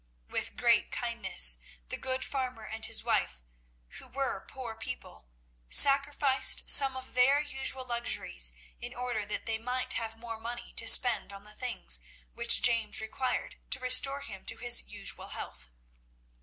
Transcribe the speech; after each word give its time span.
With 0.27 0.55
great 0.55 0.91
kindness, 0.91 1.57
the 1.89 1.95
good 1.95 2.25
farmer 2.25 2.65
and 2.65 2.83
his 2.87 3.03
wife, 3.03 3.43
who 3.99 4.07
were 4.07 4.43
poor 4.49 4.73
people, 4.73 5.27
sacrificed 5.69 6.71
some 6.71 6.97
of 6.97 7.13
their 7.13 7.39
usual 7.39 7.85
luxuries 7.85 8.51
in 8.79 8.95
order 8.95 9.27
that 9.27 9.45
they 9.45 9.59
might 9.59 9.93
have 9.93 10.17
more 10.17 10.39
money 10.39 10.73
to 10.77 10.87
spend 10.87 11.31
on 11.31 11.43
the 11.43 11.53
things 11.53 11.99
which 12.33 12.63
James 12.63 12.99
required 12.99 13.57
to 13.69 13.79
restore 13.79 14.21
him 14.21 14.43
to 14.45 14.57
his 14.57 14.87
usual 14.87 15.27
health. 15.27 15.69